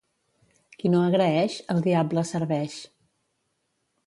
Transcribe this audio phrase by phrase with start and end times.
[0.79, 2.79] Qui no agraeix, el diable serveix.